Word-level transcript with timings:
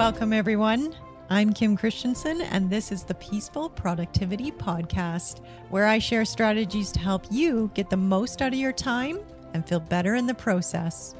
Welcome, 0.00 0.32
everyone. 0.32 0.96
I'm 1.28 1.52
Kim 1.52 1.76
Christensen, 1.76 2.40
and 2.40 2.70
this 2.70 2.90
is 2.90 3.04
the 3.04 3.12
Peaceful 3.16 3.68
Productivity 3.68 4.50
Podcast, 4.50 5.44
where 5.68 5.86
I 5.86 5.98
share 5.98 6.24
strategies 6.24 6.90
to 6.92 7.00
help 7.00 7.26
you 7.30 7.70
get 7.74 7.90
the 7.90 7.98
most 7.98 8.40
out 8.40 8.54
of 8.54 8.58
your 8.58 8.72
time 8.72 9.18
and 9.52 9.68
feel 9.68 9.78
better 9.78 10.14
in 10.14 10.26
the 10.26 10.32
process. 10.32 11.14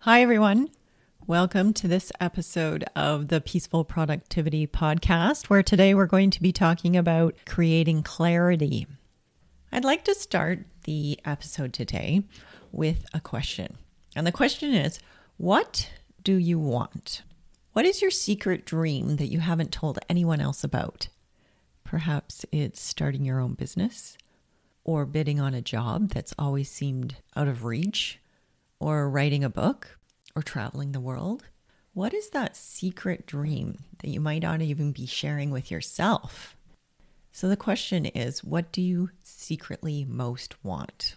Hi, 0.00 0.20
everyone. 0.20 0.68
Welcome 1.26 1.72
to 1.72 1.88
this 1.88 2.12
episode 2.20 2.84
of 2.94 3.28
the 3.28 3.40
Peaceful 3.40 3.82
Productivity 3.82 4.66
Podcast, 4.66 5.46
where 5.46 5.62
today 5.62 5.94
we're 5.94 6.04
going 6.04 6.30
to 6.32 6.42
be 6.42 6.52
talking 6.52 6.98
about 6.98 7.34
creating 7.46 8.02
clarity. 8.02 8.86
I'd 9.72 9.86
like 9.86 10.04
to 10.04 10.14
start 10.14 10.66
the 10.84 11.18
episode 11.24 11.72
today 11.72 12.24
with 12.72 13.06
a 13.12 13.20
question. 13.20 13.76
And 14.14 14.26
the 14.26 14.32
question 14.32 14.74
is 14.74 15.00
What 15.36 15.90
do 16.22 16.34
you 16.34 16.58
want? 16.58 17.22
What 17.72 17.84
is 17.84 18.02
your 18.02 18.10
secret 18.10 18.64
dream 18.64 19.16
that 19.16 19.28
you 19.28 19.40
haven't 19.40 19.72
told 19.72 19.98
anyone 20.08 20.40
else 20.40 20.64
about? 20.64 21.08
Perhaps 21.84 22.44
it's 22.50 22.80
starting 22.80 23.24
your 23.24 23.40
own 23.40 23.54
business, 23.54 24.18
or 24.84 25.06
bidding 25.06 25.40
on 25.40 25.54
a 25.54 25.62
job 25.62 26.10
that's 26.10 26.34
always 26.38 26.70
seemed 26.70 27.16
out 27.36 27.48
of 27.48 27.64
reach, 27.64 28.18
or 28.80 29.08
writing 29.08 29.44
a 29.44 29.50
book, 29.50 29.98
or 30.34 30.42
traveling 30.42 30.92
the 30.92 31.00
world. 31.00 31.44
What 31.94 32.14
is 32.14 32.30
that 32.30 32.56
secret 32.56 33.26
dream 33.26 33.78
that 34.00 34.10
you 34.10 34.20
might 34.20 34.42
not 34.42 34.60
even 34.60 34.92
be 34.92 35.06
sharing 35.06 35.50
with 35.50 35.70
yourself? 35.70 36.56
So 37.32 37.48
the 37.48 37.56
question 37.56 38.06
is 38.06 38.42
what 38.42 38.72
do 38.72 38.82
you 38.82 39.10
secretly 39.22 40.04
most 40.04 40.62
want? 40.64 41.16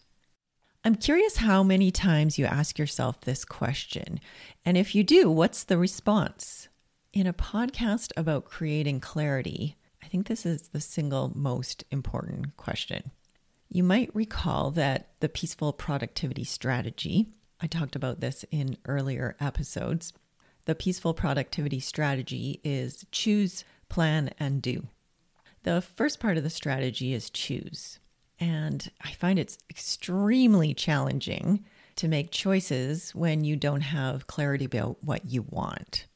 I'm 0.84 0.96
curious 0.96 1.38
how 1.38 1.62
many 1.62 1.92
times 1.92 2.40
you 2.40 2.46
ask 2.46 2.80
yourself 2.80 3.22
this 3.22 3.46
question. 3.46 4.20
And 4.66 4.76
if 4.76 4.96
you 4.96 5.04
do, 5.04 5.30
what's 5.30 5.64
the 5.64 5.78
response? 5.78 6.70
In 7.14 7.28
a 7.28 7.34
podcast 7.34 8.12
about 8.18 8.46
creating 8.46 9.00
clarity, 9.00 9.76
I 10.04 10.08
think 10.08 10.26
this 10.26 10.44
is 10.44 10.70
the 10.70 10.82
single 10.82 11.34
most 11.36 11.84
important 11.92 12.58
question. 12.58 13.12
You 13.70 13.84
might 13.84 14.10
recall 14.16 14.72
that 14.72 15.10
the 15.20 15.30
peaceful 15.30 15.72
productivity 15.72 16.44
strategy, 16.44 17.28
I 17.62 17.68
talked 17.68 17.96
about 17.96 18.20
this 18.20 18.44
in 18.50 18.78
earlier 18.88 19.36
episodes. 19.40 20.14
The 20.66 20.74
peaceful 20.74 21.14
productivity 21.14 21.80
strategy 21.80 22.60
is 22.64 23.06
choose, 23.12 23.64
plan, 23.88 24.32
and 24.40 24.64
do. 24.64 24.88
The 25.62 25.80
first 25.80 26.20
part 26.20 26.38
of 26.38 26.44
the 26.44 26.50
strategy 26.50 27.14
is 27.14 27.30
choose. 27.30 28.00
And 28.42 28.90
I 29.02 29.12
find 29.12 29.38
it's 29.38 29.60
extremely 29.70 30.74
challenging 30.74 31.64
to 31.98 32.08
make 32.08 32.32
choices 32.32 33.14
when 33.14 33.44
you 33.44 33.56
don't 33.56 33.82
have 33.82 34.26
clarity 34.26 34.66
about 34.66 34.98
what 35.04 35.26
you 35.26 35.44
want. 35.44 36.08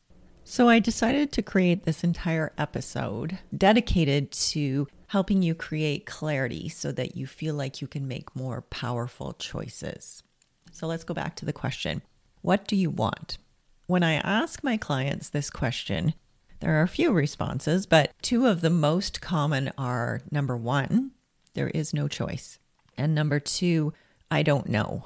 So 0.44 0.68
I 0.68 0.80
decided 0.80 1.32
to 1.32 1.42
create 1.42 1.84
this 1.84 2.04
entire 2.04 2.52
episode 2.58 3.38
dedicated 3.56 4.32
to 4.32 4.88
helping 5.08 5.44
you 5.44 5.54
create 5.54 6.08
clarity 6.08 6.68
so 6.68 6.92
that 6.94 7.16
you 7.16 7.28
feel 7.28 7.54
like 7.56 7.82
you 7.82 7.88
can 7.88 8.08
make 8.08 8.36
more 8.36 8.62
powerful 8.62 9.34
choices. 9.34 10.24
So 10.72 10.88
let's 10.88 11.04
go 11.04 11.14
back 11.14 11.36
to 11.38 11.46
the 11.46 11.54
question 11.54 12.02
What 12.42 12.68
do 12.68 12.76
you 12.76 12.90
want? 12.90 13.38
When 13.86 14.02
I 14.02 14.14
ask 14.14 14.64
my 14.64 14.78
clients 14.78 15.30
this 15.30 15.52
question, 15.52 16.16
there 16.60 16.80
are 16.80 16.84
a 16.84 16.88
few 16.88 17.12
responses, 17.12 17.86
but 17.86 18.12
two 18.24 18.48
of 18.48 18.62
the 18.62 18.72
most 18.72 19.22
common 19.22 19.72
are 19.78 20.22
number 20.32 20.58
one, 20.58 21.12
there 21.56 21.70
is 21.70 21.94
no 21.94 22.08
choice. 22.08 22.60
And 22.98 23.16
number 23.16 23.40
two, 23.40 23.94
I 24.30 24.44
don't 24.44 24.70
know. 24.70 25.06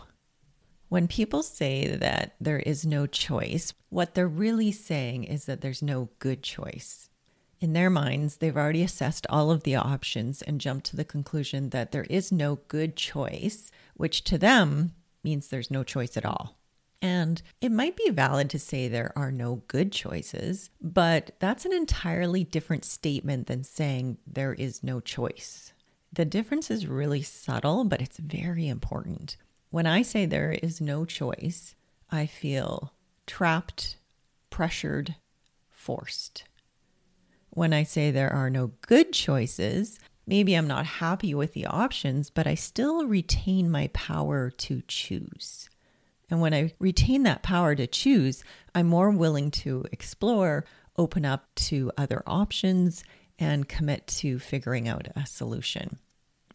When 0.90 1.08
people 1.08 1.44
say 1.44 1.88
that 1.88 2.36
there 2.42 2.60
is 2.60 2.86
no 2.86 3.06
choice, 3.06 3.74
what 3.90 4.16
they're 4.16 4.28
really 4.28 4.72
saying 4.72 5.24
is 5.24 5.46
that 5.46 5.62
there's 5.62 5.82
no 5.82 6.10
good 6.20 6.44
choice. 6.44 7.10
In 7.62 7.74
their 7.74 7.90
minds, 7.90 8.38
they've 8.38 8.56
already 8.56 8.84
assessed 8.84 9.28
all 9.30 9.52
of 9.52 9.64
the 9.64 9.76
options 9.76 10.42
and 10.42 10.62
jumped 10.62 10.86
to 10.88 10.96
the 10.96 11.04
conclusion 11.06 11.70
that 11.70 11.92
there 11.92 12.06
is 12.10 12.32
no 12.32 12.60
good 12.68 12.96
choice, 12.96 13.70
which 13.96 14.24
to 14.26 14.38
them 14.38 14.94
means 15.24 15.48
there's 15.48 15.70
no 15.70 15.84
choice 15.84 16.16
at 16.16 16.26
all. 16.26 16.58
And 17.02 17.42
it 17.62 17.72
might 17.72 17.96
be 17.96 18.10
valid 18.10 18.50
to 18.50 18.60
say 18.60 18.88
there 18.88 19.14
are 19.16 19.32
no 19.32 19.64
good 19.68 19.92
choices, 19.92 20.70
but 20.82 21.32
that's 21.40 21.66
an 21.66 21.74
entirely 21.74 22.44
different 22.44 22.84
statement 22.84 23.48
than 23.48 23.64
saying 23.64 24.18
there 24.26 24.54
is 24.54 24.84
no 24.84 25.00
choice. 25.00 25.74
The 26.12 26.26
difference 26.26 26.72
is 26.72 26.88
really 26.88 27.22
subtle, 27.22 27.84
but 27.84 28.02
it's 28.02 28.18
very 28.18 28.68
important. 28.68 29.38
When 29.70 29.86
I 29.86 30.02
say 30.02 30.26
there 30.26 30.52
is 30.52 30.82
no 30.82 31.06
choice, 31.06 31.76
I 32.12 32.26
feel 32.26 32.94
trapped, 33.28 33.98
pressured, 34.50 35.16
forced. 35.70 36.46
When 37.52 37.74
I 37.74 37.84
say 37.84 38.10
there 38.10 38.34
are 38.34 38.50
no 38.50 38.72
good 38.82 39.14
choices, 39.14 40.00
maybe 40.26 40.56
I'm 40.56 40.68
not 40.68 40.86
happy 40.86 41.36
with 41.36 41.54
the 41.54 41.68
options, 41.68 42.30
but 42.30 42.48
I 42.48 42.56
still 42.56 43.06
retain 43.06 43.70
my 43.70 43.90
power 43.94 44.50
to 44.50 44.82
choose. 44.88 45.70
And 46.30 46.42
when 46.42 46.54
I 46.54 46.74
retain 46.80 47.24
that 47.24 47.44
power 47.44 47.76
to 47.76 47.88
choose, 47.88 48.44
I'm 48.74 48.88
more 48.88 49.10
willing 49.10 49.52
to 49.52 49.86
explore, 49.92 50.66
open 50.98 51.26
up 51.26 51.48
to 51.56 51.92
other 51.98 52.24
options, 52.28 53.04
and 53.40 53.70
commit 53.70 54.06
to 54.08 54.38
figuring 54.40 54.88
out 54.88 55.08
a 55.16 55.26
solution. 55.26 55.98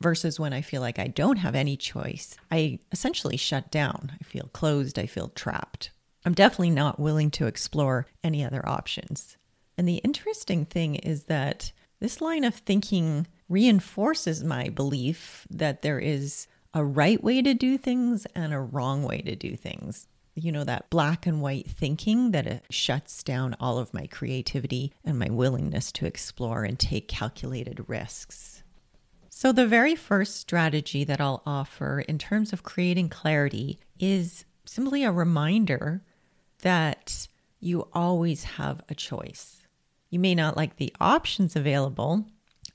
Versus 0.00 0.39
when 0.39 0.53
I 0.53 0.61
feel 0.61 0.83
like 0.83 0.99
I 0.99 1.06
don't 1.06 1.39
have 1.39 1.55
any 1.55 1.77
choice, 1.77 2.37
I 2.50 2.81
essentially 2.93 3.37
shut 3.37 3.71
down. 3.71 4.12
I 4.21 4.25
feel 4.25 4.50
closed, 4.53 4.99
I 4.99 5.06
feel 5.06 5.28
trapped. 5.28 5.91
I'm 6.27 6.34
definitely 6.34 6.71
not 6.71 7.00
willing 7.00 7.31
to 7.33 7.47
explore 7.47 8.06
any 8.23 8.44
other 8.44 8.67
options. 8.69 9.37
And 9.78 9.89
the 9.89 9.97
interesting 9.99 10.65
thing 10.65 10.97
is 10.97 11.25
that 11.25 11.73
this 12.00 12.21
line 12.21 12.44
of 12.44 12.55
thinking 12.55 13.27
reinforces 13.49 14.43
my 14.43 14.69
belief 14.69 15.47
that 15.50 15.83
there 15.83 15.99
is 15.99 16.47
a 16.73 16.84
right 16.84 17.23
way 17.23 17.41
to 17.41 17.55
do 17.55 17.78
things 17.78 18.27
and 18.34 18.53
a 18.53 18.61
wrong 18.61 19.05
way 19.05 19.21
to 19.23 19.37
do 19.37 19.56
things 19.56 20.09
you 20.34 20.50
know, 20.50 20.65
that 20.65 20.91
black 20.91 21.27
and 21.27 21.41
white 21.41 21.69
thinking 21.71 22.33
that 22.33 22.47
it 22.47 22.65
shuts 22.71 23.22
down 23.22 23.56
all 23.61 23.78
of 23.78 23.95
my 23.95 24.06
creativity 24.06 24.93
and 25.05 25.19
my 25.19 25.28
willingness 25.31 25.93
to 25.93 26.06
explore 26.06 26.65
and 26.65 26.78
take 26.78 27.09
calculated 27.09 27.84
risks. 27.89 28.62
So, 29.28 29.53
the 29.53 29.67
very 29.67 29.94
first 29.97 30.37
strategy 30.37 31.05
that 31.05 31.21
I'll 31.21 31.43
offer 31.44 32.00
in 32.00 32.19
terms 32.19 32.53
of 32.53 32.62
creating 32.62 33.09
clarity 33.09 33.78
is 33.99 34.44
simply 34.65 35.05
a 35.05 35.12
reminder 35.12 36.03
that 36.62 37.28
you 37.61 37.89
always 37.93 38.44
have 38.44 38.81
a 38.89 38.94
choice. 38.94 39.67
You 40.09 40.19
may 40.19 40.34
not 40.34 40.56
like 40.56 40.77
the 40.77 40.94
options 41.00 41.56
available, 41.56 42.27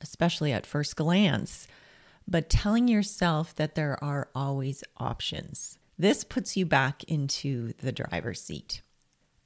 especially 0.02 0.52
at 0.52 0.66
first 0.66 0.96
glance, 0.96 1.68
but 2.28 2.50
telling 2.50 2.88
yourself 2.88 3.56
that 3.56 3.75
there 3.75 4.02
are 4.03 4.30
always 4.36 4.84
options. 4.98 5.78
This 6.00 6.24
puts 6.24 6.56
you 6.56 6.66
back 6.66 7.04
into 7.04 7.74
the 7.74 7.92
driver's 7.92 8.42
seat. 8.42 8.82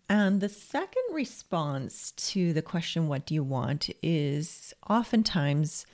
And 0.08 0.40
the 0.40 0.50
second 0.50 1.02
response 1.12 2.12
to 2.12 2.54
the 2.54 2.62
question, 2.62 3.08
What 3.08 3.26
do 3.26 3.34
you 3.34 3.44
want? 3.44 3.90
is 4.04 4.72
oftentimes, 4.88 5.88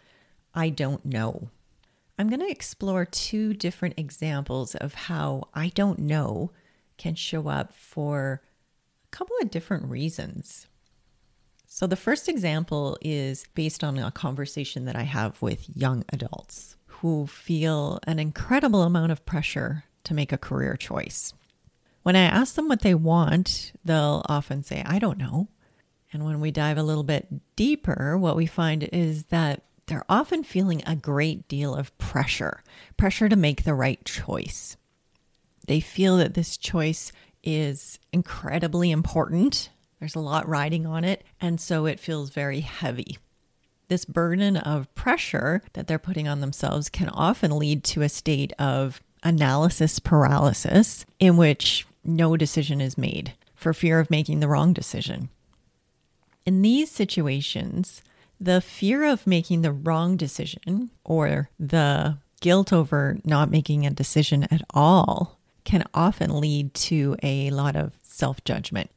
I 0.53 0.67
don't 0.69 1.05
know. 1.05 1.49
I'm 2.17 2.27
going 2.27 2.41
to 2.41 2.51
explore 2.51 3.05
two 3.05 3.53
different 3.53 3.97
examples 3.97 4.75
of 4.75 4.93
how 4.93 5.47
I 5.53 5.69
don't 5.69 5.99
know 5.99 6.51
can 6.97 7.15
show 7.15 7.47
up 7.47 7.73
for 7.73 8.41
a 9.05 9.09
couple 9.15 9.37
of 9.41 9.49
different 9.49 9.85
reasons. 9.85 10.67
So, 11.65 11.87
the 11.87 11.95
first 11.95 12.27
example 12.27 12.97
is 12.99 13.45
based 13.55 13.81
on 13.81 13.97
a 13.97 14.11
conversation 14.11 14.83
that 14.85 14.97
I 14.97 15.03
have 15.03 15.41
with 15.41 15.69
young 15.73 16.03
adults 16.09 16.75
who 16.87 17.27
feel 17.27 17.99
an 18.05 18.19
incredible 18.19 18.81
amount 18.81 19.13
of 19.13 19.25
pressure 19.25 19.85
to 20.03 20.13
make 20.13 20.31
a 20.31 20.37
career 20.37 20.75
choice. 20.75 21.33
When 22.03 22.15
I 22.15 22.21
ask 22.21 22.55
them 22.55 22.67
what 22.67 22.81
they 22.81 22.95
want, 22.95 23.73
they'll 23.83 24.25
often 24.27 24.63
say, 24.63 24.83
I 24.85 24.99
don't 24.99 25.17
know. 25.17 25.47
And 26.11 26.25
when 26.25 26.39
we 26.39 26.51
dive 26.51 26.77
a 26.77 26.83
little 26.83 27.03
bit 27.03 27.27
deeper, 27.55 28.17
what 28.17 28.35
we 28.35 28.45
find 28.45 28.83
is 28.91 29.25
that 29.25 29.63
they're 29.85 30.05
often 30.07 30.43
feeling 30.43 30.83
a 30.85 30.95
great 30.95 31.47
deal 31.47 31.75
of 31.75 31.95
pressure 31.97 32.63
pressure 32.95 33.27
to 33.27 33.35
make 33.35 33.63
the 33.63 33.73
right 33.73 34.03
choice. 34.05 34.77
They 35.67 35.79
feel 35.79 36.17
that 36.17 36.35
this 36.35 36.57
choice 36.57 37.11
is 37.43 37.99
incredibly 38.11 38.91
important. 38.91 39.69
There's 39.99 40.15
a 40.15 40.19
lot 40.19 40.47
riding 40.47 40.85
on 40.85 41.03
it, 41.03 41.23
and 41.41 41.59
so 41.59 41.85
it 41.85 41.99
feels 41.99 42.29
very 42.29 42.61
heavy. 42.61 43.17
This 43.87 44.05
burden 44.05 44.57
of 44.57 44.93
pressure 44.93 45.63
that 45.73 45.87
they're 45.87 45.99
putting 45.99 46.27
on 46.27 46.39
themselves 46.39 46.89
can 46.89 47.09
often 47.09 47.57
lead 47.57 47.83
to 47.85 48.03
a 48.03 48.09
state 48.09 48.53
of 48.59 49.01
analysis 49.23 49.99
paralysis 49.99 51.05
in 51.19 51.37
which 51.37 51.85
no 52.03 52.37
decision 52.37 52.81
is 52.81 52.97
made 52.97 53.33
for 53.55 53.73
fear 53.73 53.99
of 53.99 54.09
making 54.09 54.39
the 54.39 54.47
wrong 54.47 54.73
decision. 54.73 55.29
In 56.45 56.61
these 56.61 56.89
situations, 56.89 58.01
the 58.39 58.61
fear 58.61 59.03
of 59.03 59.27
making 59.27 59.61
the 59.61 59.71
wrong 59.71 60.15
decision 60.15 60.89
or 61.03 61.49
the 61.59 62.17
guilt 62.41 62.71
over 62.71 63.17
not 63.25 63.51
making 63.51 63.85
a 63.85 63.91
decision 63.91 64.43
at 64.49 64.61
all 64.73 65.39
can 65.65 65.83
often 65.93 66.39
lead 66.39 66.73
to 66.73 67.15
a 67.21 67.49
lot 67.51 67.75
of 67.75 67.93
self 68.01 68.43
judgment. 68.43 68.89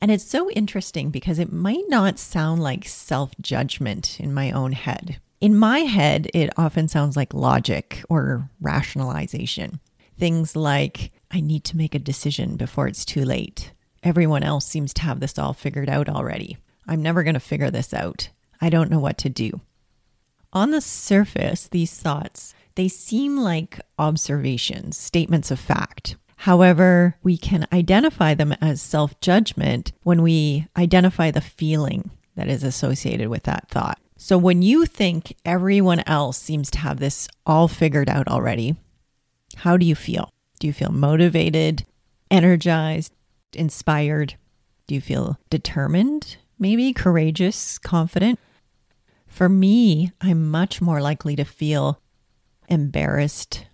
And 0.00 0.10
it's 0.10 0.24
so 0.24 0.50
interesting 0.50 1.10
because 1.10 1.38
it 1.38 1.52
might 1.52 1.84
not 1.88 2.18
sound 2.18 2.62
like 2.62 2.86
self 2.86 3.32
judgment 3.40 4.20
in 4.20 4.34
my 4.34 4.50
own 4.50 4.72
head. 4.72 5.18
In 5.44 5.58
my 5.58 5.80
head, 5.80 6.30
it 6.32 6.48
often 6.56 6.88
sounds 6.88 7.18
like 7.18 7.34
logic 7.34 8.02
or 8.08 8.48
rationalization. 8.62 9.78
Things 10.18 10.56
like, 10.56 11.12
I 11.30 11.40
need 11.40 11.64
to 11.64 11.76
make 11.76 11.94
a 11.94 11.98
decision 11.98 12.56
before 12.56 12.88
it's 12.88 13.04
too 13.04 13.26
late. 13.26 13.74
Everyone 14.02 14.42
else 14.42 14.64
seems 14.64 14.94
to 14.94 15.02
have 15.02 15.20
this 15.20 15.38
all 15.38 15.52
figured 15.52 15.90
out 15.90 16.08
already. 16.08 16.56
I'm 16.88 17.02
never 17.02 17.22
going 17.22 17.34
to 17.34 17.40
figure 17.40 17.70
this 17.70 17.92
out. 17.92 18.30
I 18.62 18.70
don't 18.70 18.90
know 18.90 18.98
what 18.98 19.18
to 19.18 19.28
do. 19.28 19.60
On 20.54 20.70
the 20.70 20.80
surface, 20.80 21.68
these 21.68 21.92
thoughts, 21.94 22.54
they 22.74 22.88
seem 22.88 23.36
like 23.36 23.78
observations, 23.98 24.96
statements 24.96 25.50
of 25.50 25.60
fact. 25.60 26.16
However, 26.36 27.18
we 27.22 27.36
can 27.36 27.66
identify 27.70 28.32
them 28.32 28.52
as 28.62 28.80
self 28.80 29.20
judgment 29.20 29.92
when 30.04 30.22
we 30.22 30.68
identify 30.74 31.30
the 31.30 31.42
feeling 31.42 32.10
that 32.34 32.48
is 32.48 32.64
associated 32.64 33.28
with 33.28 33.42
that 33.42 33.68
thought. 33.68 33.98
So 34.24 34.38
when 34.38 34.62
you 34.62 34.86
think 34.86 35.36
everyone 35.44 36.02
else 36.06 36.38
seems 36.38 36.70
to 36.70 36.78
have 36.78 36.98
this 36.98 37.28
all 37.44 37.68
figured 37.68 38.08
out 38.08 38.26
already, 38.26 38.74
how 39.54 39.76
do 39.76 39.84
you 39.84 39.94
feel? 39.94 40.30
Do 40.58 40.66
you 40.66 40.72
feel 40.72 40.90
motivated, 40.90 41.84
energized, 42.30 43.12
inspired? 43.52 44.36
Do 44.86 44.94
you 44.94 45.02
feel 45.02 45.38
determined, 45.50 46.38
maybe 46.58 46.94
courageous, 46.94 47.76
confident? 47.76 48.38
For 49.26 49.50
me, 49.50 50.12
I'm 50.22 50.50
much 50.50 50.80
more 50.80 51.02
likely 51.02 51.36
to 51.36 51.44
feel 51.44 52.00
embarrassed, 52.66 53.66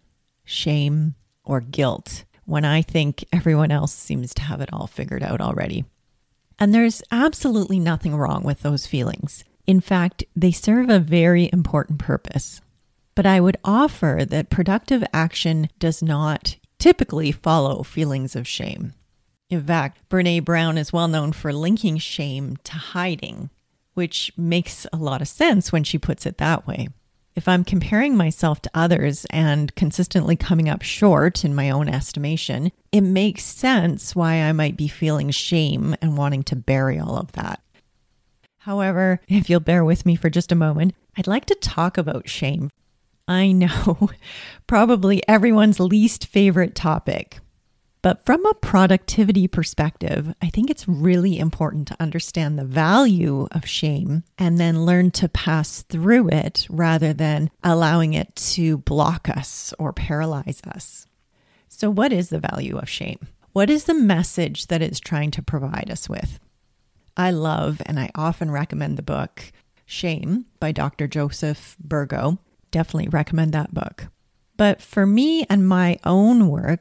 shame, 0.43 1.15
or 1.45 1.61
guilt 1.61 2.25
when 2.45 2.65
I 2.65 2.83
think 2.83 3.25
everyone 3.33 3.71
else 3.71 3.95
seems 3.95 4.35
to 4.35 4.43
have 4.43 4.61
it 4.61 4.73
all 4.73 4.89
figured 4.89 5.23
out 5.23 5.41
already. 5.41 5.85
And 6.59 6.75
there's 6.75 7.05
absolutely 7.13 7.79
nothing 7.79 8.17
wrong 8.17 8.43
with 8.43 8.63
those 8.63 8.85
feelings. 8.85 9.45
In 9.67 9.81
fact, 9.81 10.25
they 10.35 10.53
serve 10.53 10.89
a 10.89 10.99
very 10.99 11.51
important 11.53 11.99
purpose. 11.99 12.61
But 13.15 13.27
I 13.27 13.41
would 13.41 13.59
offer 13.65 14.25
that 14.29 14.51
productive 14.51 15.05
action 15.13 15.69
does 15.79 16.03
not 16.03 16.57
typically 16.79 17.33
follow 17.33 17.83
feelings 17.83 18.35
of 18.35 18.49
shame. 18.49 18.95
In 19.51 19.63
fact, 19.63 20.09
Brene 20.09 20.45
Brown 20.45 20.79
is 20.79 20.93
well 20.93 21.09
known 21.09 21.33
for 21.33 21.53
linking 21.53 21.99
shame 21.99 22.57
to 22.65 22.73
hiding, 22.73 23.51
which 23.95 24.33
makes 24.37 24.87
a 24.93 24.97
lot 24.97 25.21
of 25.21 25.29
sense 25.29 25.73
when 25.73 25.85
she 25.85 25.99
puts 25.99 26.25
it 26.25 26.39
that 26.39 26.67
way. 26.67 26.89
If 27.37 27.49
I'm 27.49 27.65
comparing 27.65 28.17
myself 28.17 28.61
to 28.63 28.71
others 28.75 29.25
and 29.31 29.75
consistently 29.75 30.37
coming 30.37 30.69
up 30.69 30.83
short 30.83 31.45
in 31.45 31.55
my 31.55 31.71
own 31.71 31.89
estimation, 31.89 32.73
it 32.93 33.03
makes 33.03 33.45
sense 33.45 34.17
why 34.17 34.35
I 34.43 34.53
might 34.53 34.77
be 34.77 34.89
feeling 34.89 35.31
shame 35.31 35.95
and 36.03 36.17
wanting 36.17 36.43
to 36.45 36.57
bury 36.57 36.99
all 36.99 37.17
of 37.17 37.33
that. 37.33 37.63
However, 38.65 39.21
if 39.27 39.49
you'll 39.49 39.61
bear 39.61 39.83
with 39.85 40.05
me 40.05 40.17
for 40.17 40.29
just 40.29 40.53
a 40.53 40.55
moment, 40.55 40.95
I'd 41.17 41.27
like 41.27 41.47
to 41.47 41.55
talk 41.55 41.97
about 41.97 42.29
shame. 42.29 42.69
I 43.27 43.53
know, 43.53 44.11
probably 44.67 45.27
everyone's 45.27 45.81
least 45.81 46.27
favorite 46.27 46.75
topic. 46.75 47.39
But 48.03 48.27
from 48.27 48.45
a 48.45 48.55
productivity 48.55 49.49
perspective, 49.49 50.35
I 50.43 50.51
think 50.51 50.69
it's 50.69 50.87
really 50.87 51.39
important 51.39 51.89
to 51.89 51.97
understand 52.01 52.59
the 52.59 52.65
value 52.65 53.49
of 53.51 53.67
shame 53.67 54.25
and 54.37 54.59
then 54.59 54.85
learn 54.85 55.11
to 55.13 55.29
pass 55.31 55.81
through 55.83 56.29
it 56.29 56.67
rather 56.69 57.15
than 57.15 57.51
allowing 57.65 58.13
it 58.13 58.37
to 58.37 58.79
block 58.79 59.31
us 59.31 59.73
or 59.79 59.95
paralyze 59.95 60.61
us. 60.67 61.07
So, 61.69 61.89
what 61.89 62.13
is 62.13 62.29
the 62.29 62.41
value 62.41 62.77
of 62.77 62.91
shame? 62.91 63.27
What 63.53 63.71
is 63.71 63.85
the 63.85 63.95
message 63.95 64.67
that 64.67 64.83
it's 64.83 65.01
trying 65.01 65.31
to 65.33 65.43
provide 65.43 65.91
us 65.91 66.11
with? 66.11 66.39
I 67.17 67.31
love 67.31 67.83
and 67.87 67.99
I 67.99 68.11
often 68.15 68.51
recommend 68.51 68.97
the 68.97 69.03
book 69.03 69.53
Shame 69.87 70.47
by 70.61 70.73
Dr. 70.73 71.09
Joseph 71.09 71.77
Burgo. 71.81 72.39
Definitely 72.71 73.09
recommend 73.09 73.53
that 73.53 73.75
book. 73.75 74.07
But 74.57 74.81
for 74.81 75.07
me 75.07 75.45
and 75.51 75.67
my 75.67 75.99
own 76.05 76.49
work, 76.49 76.81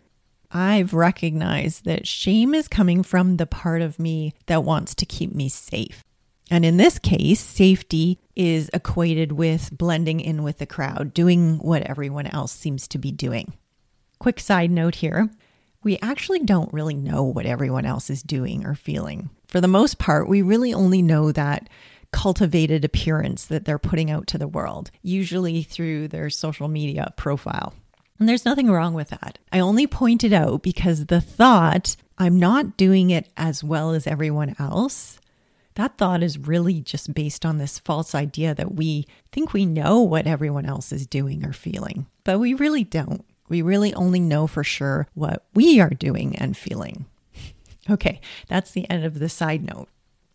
I've 0.51 0.93
recognized 0.93 1.85
that 1.85 2.07
shame 2.07 2.53
is 2.53 2.67
coming 2.67 3.03
from 3.03 3.37
the 3.37 3.47
part 3.47 3.81
of 3.81 3.99
me 3.99 4.33
that 4.47 4.63
wants 4.63 4.95
to 4.95 5.05
keep 5.05 5.33
me 5.33 5.49
safe. 5.49 6.03
And 6.51 6.65
in 6.65 6.77
this 6.77 6.97
case, 6.97 7.39
safety 7.39 8.19
is 8.35 8.69
equated 8.73 9.31
with 9.31 9.69
blending 9.71 10.19
in 10.19 10.41
with 10.41 10.57
the 10.57 10.65
crowd, 10.65 11.13
doing 11.13 11.59
what 11.59 11.83
everyone 11.83 12.25
else 12.25 12.51
seems 12.51 12.87
to 12.89 12.97
be 12.97 13.11
doing. 13.11 13.53
Quick 14.19 14.39
side 14.39 14.71
note 14.71 14.95
here 14.95 15.29
we 15.81 15.97
actually 15.99 16.39
don't 16.39 16.73
really 16.73 16.95
know 16.95 17.23
what 17.23 17.45
everyone 17.45 17.85
else 17.85 18.09
is 18.09 18.21
doing 18.21 18.65
or 18.65 18.75
feeling. 18.75 19.29
For 19.49 19.59
the 19.59 19.67
most 19.67 19.97
part, 19.97 20.29
we 20.29 20.41
really 20.43 20.73
only 20.73 21.01
know 21.01 21.31
that 21.31 21.67
cultivated 22.11 22.85
appearance 22.85 23.45
that 23.45 23.65
they're 23.65 23.79
putting 23.79 24.09
out 24.09 24.27
to 24.27 24.37
the 24.37 24.47
world, 24.47 24.91
usually 25.01 25.63
through 25.63 26.07
their 26.07 26.29
social 26.29 26.67
media 26.67 27.13
profile. 27.17 27.73
And 28.19 28.29
there's 28.29 28.45
nothing 28.45 28.69
wrong 28.69 28.93
with 28.93 29.09
that. 29.09 29.39
I 29.51 29.59
only 29.59 29.87
point 29.87 30.23
it 30.23 30.33
out 30.33 30.61
because 30.61 31.07
the 31.07 31.21
thought, 31.21 31.95
I'm 32.17 32.37
not 32.37 32.77
doing 32.77 33.09
it 33.09 33.27
as 33.37 33.63
well 33.63 33.91
as 33.91 34.05
everyone 34.05 34.55
else, 34.59 35.19
that 35.75 35.97
thought 35.97 36.21
is 36.21 36.37
really 36.37 36.81
just 36.81 37.13
based 37.13 37.45
on 37.45 37.57
this 37.57 37.79
false 37.79 38.13
idea 38.13 38.53
that 38.53 38.75
we 38.75 39.07
think 39.31 39.53
we 39.53 39.65
know 39.65 40.01
what 40.01 40.27
everyone 40.27 40.65
else 40.65 40.91
is 40.91 41.07
doing 41.07 41.45
or 41.45 41.53
feeling, 41.53 42.05
but 42.23 42.39
we 42.39 42.53
really 42.53 42.83
don't. 42.83 43.23
We 43.47 43.61
really 43.61 43.93
only 43.93 44.19
know 44.19 44.45
for 44.45 44.63
sure 44.63 45.07
what 45.15 45.45
we 45.55 45.79
are 45.79 45.89
doing 45.89 46.35
and 46.35 46.55
feeling. 46.55 47.05
Okay, 47.89 48.21
that's 48.47 48.71
the 48.71 48.89
end 48.89 49.05
of 49.05 49.19
the 49.19 49.29
side 49.29 49.63
note. 49.63 49.87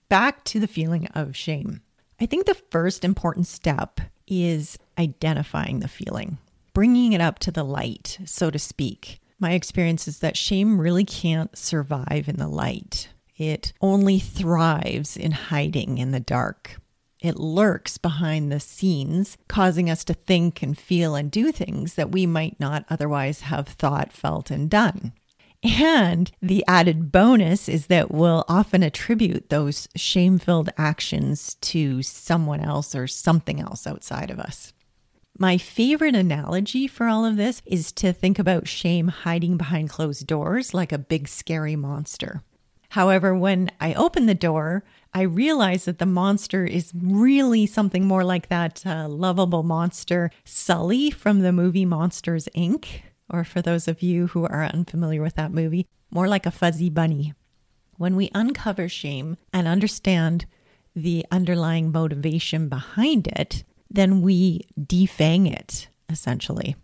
Back 0.09 0.45
to 0.45 0.61
the 0.61 0.67
feeling 0.67 1.07
of 1.09 1.37
shame. 1.37 1.83
I 2.21 2.27
think 2.27 2.47
the 2.47 2.55
first 2.55 3.05
important 3.05 3.47
step 3.47 4.01
is 4.27 4.79
identifying 4.99 5.81
the 5.81 5.89
feeling 5.89 6.39
bringing 6.75 7.13
it 7.13 7.21
up 7.21 7.39
to 7.39 7.53
the 7.53 7.65
light, 7.65 8.19
so 8.27 8.51
to 8.51 8.59
speak. 8.59 9.21
My 9.39 9.53
experience 9.53 10.07
is 10.07 10.19
that 10.19 10.37
shame 10.37 10.81
really 10.81 11.05
can't 11.05 11.57
survive 11.57 12.29
in 12.29 12.37
the 12.37 12.49
light. 12.49 13.09
It 13.37 13.73
only 13.81 14.19
thrives 14.19 15.17
in 15.17 15.33
hiding 15.33 15.99
in 15.99 16.11
the 16.11 16.21
dark. 16.21 16.81
It 17.21 17.39
lurks 17.39 17.97
behind 17.97 18.53
the 18.53 18.61
scenes, 18.61 19.39
causing 19.49 19.89
us 19.89 20.05
to 20.05 20.15
think 20.15 20.63
and 20.63 20.77
feel 20.77 21.15
and 21.15 21.31
do 21.31 21.53
things 21.53 21.95
that 21.95 22.13
we 22.13 22.27
might 22.27 22.61
not 22.61 22.85
otherwise 22.91 23.43
have 23.43 23.69
thought, 23.69 24.13
felt, 24.13 24.51
and 24.51 24.69
done. 24.69 25.13
And 25.65 26.31
the 26.43 26.63
added 26.69 27.11
bonus 27.11 27.71
is 27.71 27.87
that 27.87 28.11
we'll 28.11 28.45
often 28.49 28.83
attribute 28.83 29.49
those 29.49 29.89
shame 29.97 30.39
filled 30.39 30.69
actions 30.77 31.55
to 31.63 32.03
someone 32.03 32.61
else 32.61 32.95
or 32.95 33.07
something 33.07 33.61
else 33.61 33.87
outside 33.87 34.31
of 34.31 34.39
us. 34.39 34.75
My 35.39 35.57
favorite 35.57 36.15
analogy 36.15 36.87
for 36.87 37.09
all 37.09 37.25
of 37.25 37.37
this 37.37 37.63
is 37.65 37.93
to 37.93 38.13
think 38.13 38.39
about 38.39 38.69
shame 38.69 39.09
hiding 39.09 39.57
behind 39.57 39.89
closed 39.89 40.27
doors 40.27 40.75
like 40.75 40.93
a 40.93 40.99
big 40.99 41.29
scary 41.29 41.77
monster. 41.77 42.43
However, 42.91 43.35
when 43.35 43.71
I 43.81 43.95
open 43.95 44.27
the 44.27 44.35
door, 44.35 44.85
I 45.15 45.23
realize 45.23 45.87
that 45.87 45.99
the 45.99 46.07
monster 46.07 46.65
is 46.65 46.93
really 46.95 47.67
something 47.67 48.05
more 48.05 48.23
like 48.23 48.49
that 48.49 48.87
uh, 48.87 49.09
lovable 49.09 49.63
monster 49.63 50.31
Sully 50.45 51.11
from 51.11 51.41
the 51.41 51.53
movie 51.53 51.87
Monsters 51.87 52.49
Inc., 52.55 53.01
or 53.31 53.45
for 53.45 53.63
those 53.63 53.89
of 53.89 54.03
you 54.03 54.29
who 54.29 54.45
are 54.45 54.65
unfamiliar 54.65 55.23
with 55.23 55.35
that 55.35 55.53
movie, 55.53 55.87
more 56.11 56.29
like 56.29 56.47
a 56.47 56.51
fuzzy 56.51 56.91
bunny. 56.91 57.35
When 57.97 58.17
we 58.17 58.31
uncover 58.35 58.89
shame 58.89 59.37
and 59.53 59.69
understand 59.69 60.47
the 60.95 61.25
underlying 61.31 61.91
motivation 61.91 62.69
behind 62.69 63.27
it, 63.29 63.65
then 63.91 64.23
we 64.23 64.61
defang 64.79 65.51
it, 65.51 65.89
essentially, 66.09 66.77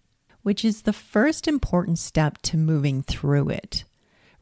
which 0.42 0.64
is 0.64 0.82
the 0.82 0.92
first 0.92 1.46
important 1.48 1.98
step 1.98 2.38
to 2.42 2.56
moving 2.56 3.02
through 3.02 3.50
it, 3.50 3.84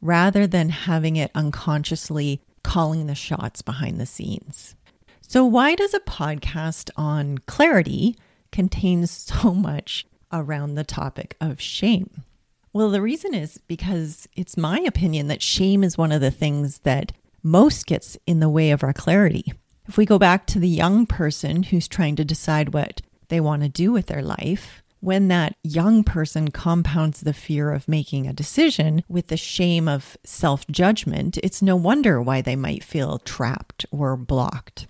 rather 0.01 0.47
than 0.47 0.69
having 0.69 1.15
it 1.15 1.31
unconsciously 1.35 2.41
calling 2.63 3.07
the 3.07 3.15
shots 3.15 3.61
behind 3.61 3.99
the 3.99 4.05
scenes. 4.05 4.75
So, 5.21 5.45
why 5.45 5.75
does 5.75 5.93
a 5.93 5.99
podcast 5.99 6.89
on 6.95 7.39
clarity 7.39 8.15
contain 8.51 9.05
so 9.07 9.53
much 9.53 10.05
around 10.31 10.75
the 10.75 10.83
topic 10.83 11.35
of 11.39 11.61
shame? 11.61 12.23
Well, 12.71 12.91
the 12.91 13.01
reason 13.01 13.33
is 13.33 13.57
because 13.67 14.27
it's 14.35 14.57
my 14.57 14.79
opinion 14.79 15.27
that 15.27 15.41
shame 15.41 15.83
is 15.83 15.97
one 15.97 16.11
of 16.11 16.21
the 16.21 16.31
things 16.31 16.79
that 16.79 17.11
most 17.41 17.87
gets 17.87 18.17
in 18.27 18.39
the 18.39 18.49
way 18.49 18.71
of 18.71 18.83
our 18.83 18.93
clarity. 18.93 19.53
If 19.87 19.97
we 19.97 20.05
go 20.05 20.19
back 20.19 20.45
to 20.47 20.59
the 20.59 20.67
young 20.67 21.05
person 21.05 21.63
who's 21.63 21.87
trying 21.87 22.15
to 22.17 22.25
decide 22.25 22.73
what 22.73 23.01
they 23.29 23.39
want 23.39 23.63
to 23.63 23.69
do 23.69 23.91
with 23.91 24.05
their 24.05 24.21
life, 24.21 24.83
when 24.99 25.29
that 25.29 25.55
young 25.63 26.03
person 26.03 26.51
compounds 26.51 27.21
the 27.21 27.33
fear 27.33 27.71
of 27.71 27.87
making 27.87 28.27
a 28.27 28.33
decision 28.33 29.03
with 29.07 29.27
the 29.27 29.37
shame 29.37 29.87
of 29.87 30.17
self 30.23 30.67
judgment, 30.67 31.37
it's 31.41 31.61
no 31.61 31.75
wonder 31.75 32.21
why 32.21 32.41
they 32.41 32.55
might 32.55 32.83
feel 32.83 33.17
trapped 33.19 33.85
or 33.91 34.15
blocked. 34.17 34.87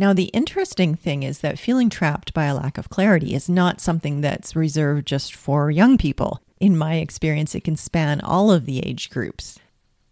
Now, 0.00 0.12
the 0.12 0.26
interesting 0.26 0.94
thing 0.94 1.24
is 1.24 1.40
that 1.40 1.58
feeling 1.58 1.90
trapped 1.90 2.32
by 2.32 2.44
a 2.44 2.54
lack 2.54 2.78
of 2.78 2.88
clarity 2.88 3.34
is 3.34 3.48
not 3.48 3.80
something 3.80 4.20
that's 4.20 4.54
reserved 4.54 5.06
just 5.06 5.34
for 5.34 5.72
young 5.72 5.98
people. 5.98 6.40
in 6.60 6.76
my 6.76 6.96
experience, 6.96 7.54
it 7.54 7.62
can 7.62 7.76
span 7.76 8.20
all 8.20 8.50
of 8.50 8.64
the 8.64 8.80
age 8.80 9.10
groups. 9.10 9.60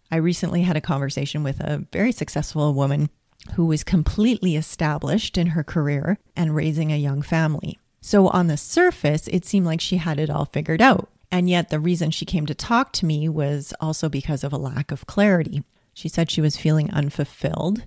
I 0.09 0.15
recently 0.15 0.61
had 0.61 0.77
a 0.77 0.81
conversation 0.81 1.43
with 1.43 1.59
a 1.59 1.85
very 1.91 2.13
successful 2.13 2.73
woman 2.73 3.09
who 3.55 3.65
was 3.65 3.83
completely 3.83 4.55
established 4.55 5.37
in 5.37 5.47
her 5.47 5.63
career 5.63 6.17
and 6.37 6.55
raising 6.55 6.91
a 6.91 6.97
young 6.97 7.21
family. 7.21 7.77
So, 7.99 8.27
on 8.29 8.47
the 8.47 8.55
surface, 8.55 9.27
it 9.27 9.43
seemed 9.45 9.65
like 9.65 9.81
she 9.81 9.97
had 9.97 10.19
it 10.19 10.29
all 10.29 10.45
figured 10.45 10.81
out. 10.81 11.09
And 11.29 11.49
yet, 11.49 11.69
the 11.69 11.79
reason 11.81 12.11
she 12.11 12.25
came 12.25 12.45
to 12.45 12.55
talk 12.55 12.93
to 12.93 13.05
me 13.05 13.27
was 13.27 13.73
also 13.81 14.07
because 14.07 14.45
of 14.45 14.53
a 14.53 14.57
lack 14.57 14.91
of 14.91 15.05
clarity. 15.05 15.63
She 15.93 16.07
said 16.07 16.31
she 16.31 16.41
was 16.41 16.55
feeling 16.55 16.89
unfulfilled, 16.91 17.85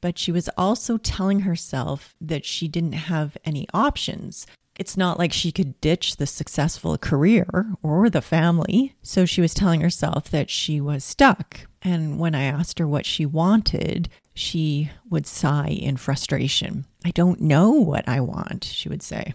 but 0.00 0.18
she 0.18 0.32
was 0.32 0.48
also 0.56 0.96
telling 0.96 1.40
herself 1.40 2.14
that 2.20 2.44
she 2.44 2.68
didn't 2.68 2.92
have 2.92 3.36
any 3.44 3.66
options. 3.72 4.46
It's 4.78 4.96
not 4.96 5.18
like 5.18 5.32
she 5.32 5.52
could 5.52 5.80
ditch 5.80 6.16
the 6.16 6.26
successful 6.26 6.96
career 6.96 7.74
or 7.82 8.08
the 8.08 8.22
family. 8.22 8.96
So 9.02 9.26
she 9.26 9.42
was 9.42 9.52
telling 9.52 9.82
herself 9.82 10.30
that 10.30 10.48
she 10.48 10.80
was 10.80 11.04
stuck. 11.04 11.60
And 11.82 12.18
when 12.18 12.34
I 12.34 12.44
asked 12.44 12.78
her 12.78 12.88
what 12.88 13.04
she 13.04 13.26
wanted, 13.26 14.08
she 14.32 14.90
would 15.10 15.26
sigh 15.26 15.68
in 15.68 15.96
frustration. 15.98 16.86
I 17.04 17.10
don't 17.10 17.40
know 17.42 17.70
what 17.70 18.08
I 18.08 18.20
want, 18.20 18.64
she 18.64 18.88
would 18.88 19.02
say. 19.02 19.34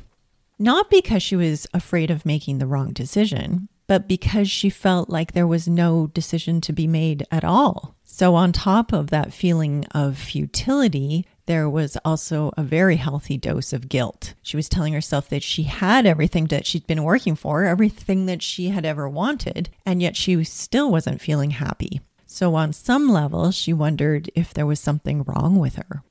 Not 0.57 0.89
because 0.89 1.21
she 1.21 1.35
was 1.35 1.67
afraid 1.73 2.09
of 2.09 2.25
making 2.25 2.57
the 2.57 2.67
wrong 2.67 2.93
decision, 2.93 3.67
but 3.87 4.07
because 4.07 4.49
she 4.49 4.69
felt 4.69 5.09
like 5.09 5.33
there 5.33 5.47
was 5.47 5.67
no 5.67 6.07
decision 6.07 6.61
to 6.61 6.73
be 6.73 6.87
made 6.87 7.23
at 7.29 7.43
all. 7.43 7.95
So, 8.17 8.33
on 8.35 8.53
top 8.53 8.93
of 8.93 9.09
that 9.09 9.33
feeling 9.33 9.83
of 9.91 10.17
futility, 10.17 11.27
there 11.47 11.69
was 11.69 11.97
also 12.05 12.53
a 12.55 12.63
very 12.63 12.95
healthy 12.95 13.35
dose 13.35 13.73
of 13.73 13.89
guilt. 13.89 14.35
She 14.41 14.55
was 14.55 14.69
telling 14.69 14.93
herself 14.93 15.27
that 15.27 15.43
she 15.43 15.63
had 15.63 16.05
everything 16.05 16.45
that 16.45 16.65
she'd 16.65 16.87
been 16.87 17.03
working 17.03 17.35
for, 17.35 17.65
everything 17.65 18.25
that 18.27 18.41
she 18.41 18.69
had 18.69 18.85
ever 18.85 19.09
wanted, 19.09 19.69
and 19.85 20.01
yet 20.01 20.15
she 20.15 20.41
still 20.45 20.89
wasn't 20.89 21.19
feeling 21.19 21.51
happy. 21.51 21.99
So, 22.25 22.55
on 22.55 22.71
some 22.71 23.09
level, 23.09 23.51
she 23.51 23.73
wondered 23.73 24.31
if 24.33 24.53
there 24.53 24.65
was 24.65 24.79
something 24.79 25.23
wrong 25.23 25.59
with 25.59 25.75
her. 25.75 26.01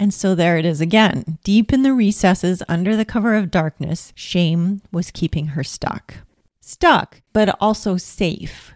And 0.00 0.12
so 0.12 0.34
there 0.34 0.58
it 0.58 0.64
is 0.64 0.80
again. 0.80 1.38
Deep 1.44 1.72
in 1.72 1.84
the 1.84 1.94
recesses, 1.94 2.60
under 2.68 2.96
the 2.96 3.04
cover 3.04 3.36
of 3.36 3.52
darkness, 3.52 4.12
shame 4.16 4.82
was 4.90 5.12
keeping 5.12 5.46
her 5.46 5.62
stuck. 5.62 6.14
Stuck, 6.60 7.22
but 7.32 7.56
also 7.60 7.96
safe. 7.96 8.72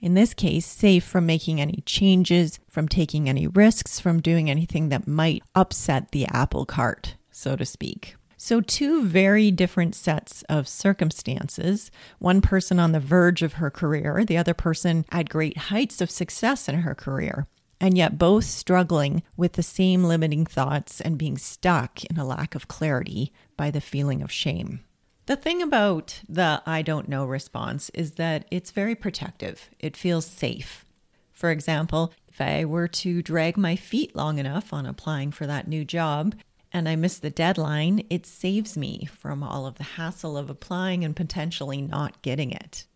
In 0.00 0.14
this 0.14 0.32
case, 0.32 0.66
safe 0.66 1.04
from 1.04 1.26
making 1.26 1.60
any 1.60 1.82
changes, 1.84 2.58
from 2.68 2.88
taking 2.88 3.28
any 3.28 3.46
risks, 3.46 4.00
from 4.00 4.20
doing 4.20 4.50
anything 4.50 4.88
that 4.88 5.06
might 5.06 5.42
upset 5.54 6.10
the 6.10 6.26
apple 6.26 6.64
cart, 6.64 7.16
so 7.30 7.54
to 7.56 7.66
speak. 7.66 8.16
So, 8.38 8.62
two 8.62 9.04
very 9.04 9.50
different 9.50 9.94
sets 9.94 10.42
of 10.48 10.66
circumstances. 10.66 11.90
One 12.18 12.40
person 12.40 12.80
on 12.80 12.92
the 12.92 13.00
verge 13.00 13.42
of 13.42 13.54
her 13.54 13.70
career, 13.70 14.24
the 14.24 14.38
other 14.38 14.54
person 14.54 15.04
at 15.12 15.28
great 15.28 15.58
heights 15.58 16.00
of 16.00 16.10
success 16.10 16.66
in 16.66 16.76
her 16.76 16.94
career 16.94 17.46
and 17.80 17.96
yet 17.96 18.18
both 18.18 18.44
struggling 18.44 19.22
with 19.36 19.54
the 19.54 19.62
same 19.62 20.04
limiting 20.04 20.44
thoughts 20.44 21.00
and 21.00 21.16
being 21.16 21.38
stuck 21.38 22.04
in 22.04 22.18
a 22.18 22.26
lack 22.26 22.54
of 22.54 22.68
clarity 22.68 23.32
by 23.56 23.70
the 23.70 23.80
feeling 23.80 24.22
of 24.22 24.30
shame. 24.30 24.80
The 25.26 25.36
thing 25.36 25.62
about 25.62 26.20
the 26.28 26.62
I 26.66 26.82
don't 26.82 27.08
know 27.08 27.24
response 27.24 27.90
is 27.90 28.12
that 28.12 28.46
it's 28.50 28.70
very 28.70 28.94
protective, 28.94 29.70
it 29.78 29.96
feels 29.96 30.26
safe. 30.26 30.84
For 31.32 31.50
example, 31.50 32.12
if 32.28 32.40
I 32.40 32.64
were 32.64 32.88
to 32.88 33.22
drag 33.22 33.56
my 33.56 33.76
feet 33.76 34.16
long 34.16 34.38
enough 34.38 34.72
on 34.72 34.86
applying 34.86 35.30
for 35.30 35.46
that 35.46 35.68
new 35.68 35.84
job 35.84 36.34
and 36.72 36.88
I 36.88 36.96
miss 36.96 37.18
the 37.18 37.30
deadline, 37.30 38.04
it 38.10 38.26
saves 38.26 38.76
me 38.76 39.08
from 39.12 39.42
all 39.42 39.66
of 39.66 39.76
the 39.76 39.84
hassle 39.84 40.36
of 40.36 40.50
applying 40.50 41.04
and 41.04 41.16
potentially 41.16 41.80
not 41.80 42.22
getting 42.22 42.50
it. 42.52 42.86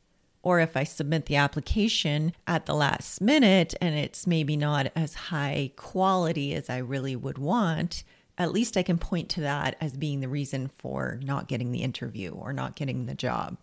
Or 0.42 0.60
if 0.60 0.76
I 0.76 0.84
submit 0.84 1.26
the 1.26 1.36
application 1.36 2.34
at 2.46 2.66
the 2.66 2.74
last 2.74 3.20
minute 3.20 3.74
and 3.80 3.94
it's 3.94 4.26
maybe 4.26 4.56
not 4.56 4.92
as 4.94 5.14
high 5.14 5.72
quality 5.76 6.54
as 6.54 6.68
I 6.68 6.78
really 6.78 7.16
would 7.16 7.38
want, 7.38 8.04
at 8.36 8.52
least 8.52 8.76
I 8.76 8.82
can 8.82 8.98
point 8.98 9.28
to 9.30 9.40
that 9.42 9.76
as 9.80 9.96
being 9.96 10.20
the 10.20 10.28
reason 10.28 10.68
for 10.68 11.18
not 11.22 11.48
getting 11.48 11.72
the 11.72 11.82
interview 11.82 12.30
or 12.30 12.52
not 12.52 12.74
getting 12.74 13.06
the 13.06 13.14
job. 13.14 13.56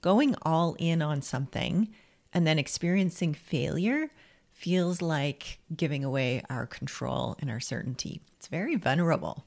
Going 0.00 0.34
all 0.42 0.76
in 0.78 1.02
on 1.02 1.22
something 1.22 1.88
and 2.32 2.46
then 2.46 2.58
experiencing 2.58 3.34
failure 3.34 4.10
feels 4.50 5.02
like 5.02 5.58
giving 5.74 6.04
away 6.04 6.42
our 6.48 6.66
control 6.66 7.36
and 7.40 7.50
our 7.50 7.60
certainty. 7.60 8.22
It's 8.36 8.46
very 8.46 8.76
vulnerable. 8.76 9.44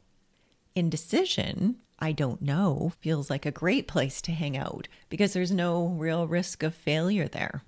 Indecision 0.76 1.78
I 2.02 2.14
don't 2.14 2.42
know 2.42 2.94
feels 3.02 3.30
like 3.30 3.46
a 3.46 3.52
great 3.52 3.88
place 3.88 4.22
to 4.22 4.32
hang 4.32 4.56
out 4.56 4.88
because 5.10 5.34
there's 5.34 5.52
no 5.52 5.88
real 5.88 6.28
risk 6.28 6.64
of 6.64 6.74
failure 6.74 7.28
there. 7.28 7.64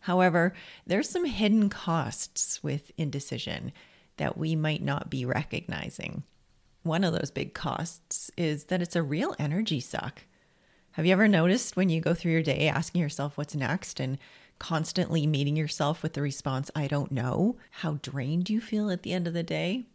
However, 0.00 0.52
there's 0.86 1.08
some 1.08 1.24
hidden 1.24 1.70
costs 1.70 2.62
with 2.62 2.92
indecision 2.98 3.72
that 4.16 4.38
we 4.38 4.54
might 4.54 4.82
not 4.82 5.10
be 5.10 5.24
recognizing. 5.24 6.22
One 6.82 7.04
of 7.04 7.12
those 7.12 7.30
big 7.30 7.54
costs 7.54 8.30
is 8.36 8.64
that 8.64 8.82
it's 8.82 8.96
a 8.96 9.02
real 9.02 9.34
energy 9.38 9.80
suck. 9.80 10.22
Have 10.92 11.06
you 11.06 11.12
ever 11.12 11.26
noticed 11.26 11.76
when 11.76 11.88
you 11.88 12.00
go 12.00 12.14
through 12.14 12.32
your 12.32 12.42
day 12.42 12.68
asking 12.68 13.00
yourself 13.00 13.36
what's 13.36 13.54
next 13.54 13.98
and 13.98 14.18
constantly 14.58 15.26
meeting 15.26 15.56
yourself 15.56 16.02
with 16.02 16.12
the 16.12 16.22
response, 16.22 16.70
I 16.74 16.86
don't 16.86 17.10
know, 17.10 17.56
how 17.70 17.98
drained 18.02 18.48
you 18.48 18.60
feel 18.60 18.90
at 18.90 19.02
the 19.02 19.12
end 19.12 19.26
of 19.26 19.34
the 19.34 19.42
day? 19.42 19.86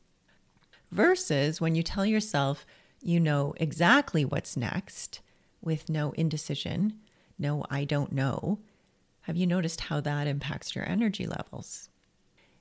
Versus 0.92 1.62
when 1.62 1.76
you 1.76 1.84
tell 1.84 2.06
yourself, 2.06 2.66
you 3.02 3.20
know 3.20 3.54
exactly 3.58 4.26
what's 4.26 4.58
next 4.58 5.22
with 5.62 5.90
no 5.90 6.12
indecision, 6.12 7.00
no, 7.38 7.66
I 7.70 7.86
don't 7.86 8.12
know. 8.12 8.60
Have 9.22 9.38
you 9.38 9.48
noticed 9.48 9.82
how 9.82 10.02
that 10.02 10.28
impacts 10.28 10.76
your 10.76 10.88
energy 10.90 11.26
levels? 11.26 11.89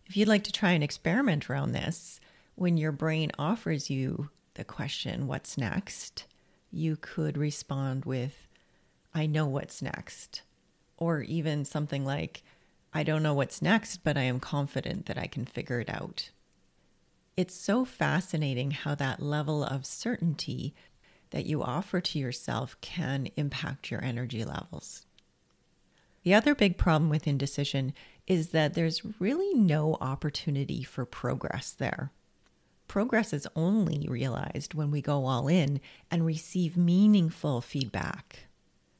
If 0.09 0.17
you'd 0.17 0.29
like 0.29 0.45
to 0.45 0.53
try 0.53 0.71
an 0.73 0.83
experiment 0.83 1.51
around 1.51 1.73
this, 1.73 2.19
when 2.55 2.77
your 2.77 2.93
brain 2.93 3.31
offers 3.39 3.91
you 3.91 4.31
the 4.55 4.65
question, 4.65 5.27
What's 5.27 5.59
next? 5.59 6.25
you 6.71 6.97
could 6.97 7.39
respond 7.39 8.05
with, 8.05 8.47
I 9.15 9.27
know 9.27 9.47
what's 9.47 9.81
next. 9.81 10.43
Or 10.99 11.23
even 11.23 11.65
something 11.65 12.05
like, 12.05 12.43
I 12.93 13.03
don't 13.03 13.23
know 13.23 13.35
what's 13.35 13.63
next, 13.63 13.99
but 14.05 14.17
I 14.17 14.23
am 14.23 14.41
confident 14.41 15.07
that 15.07 15.19
I 15.19 15.27
can 15.27 15.45
figure 15.45 15.81
it 15.81 15.89
out. 15.89 16.31
It's 17.37 17.55
so 17.55 17.85
fascinating 17.85 18.73
how 18.73 18.95
that 18.97 19.23
level 19.23 19.65
of 19.65 19.87
certainty 19.87 20.75
that 21.31 21.47
you 21.47 21.63
offer 21.63 22.01
to 22.01 22.19
yourself 22.19 22.77
can 22.81 23.29
impact 23.37 23.91
your 23.91 24.03
energy 24.03 24.45
levels. 24.45 25.07
The 26.23 26.35
other 26.35 26.55
big 26.55 26.77
problem 26.77 27.09
with 27.11 27.27
indecision 27.27 27.95
is 28.29 28.51
that 28.51 28.75
there's 28.75 29.03
really 29.19 29.53
no 29.55 29.97
opportunity 30.01 30.85
for 30.85 31.05
progress 31.05 31.73
there. 31.73 32.13
Progress 32.87 33.33
is 33.33 33.49
only 33.57 34.07
realized 34.09 34.75
when 34.75 34.93
we 34.93 35.03
go 35.03 35.27
all 35.27 35.49
in 35.49 35.81
and 36.11 36.25
receive 36.25 36.77
meaningful 36.77 37.61
feedback. 37.61 38.47